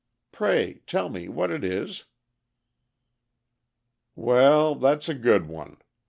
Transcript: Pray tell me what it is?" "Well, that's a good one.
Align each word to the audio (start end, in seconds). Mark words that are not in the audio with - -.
Pray 0.31 0.81
tell 0.87 1.09
me 1.09 1.27
what 1.27 1.51
it 1.51 1.63
is?" 1.63 2.05
"Well, 4.15 4.73
that's 4.73 5.07
a 5.09 5.13
good 5.13 5.45
one. 5.47 5.77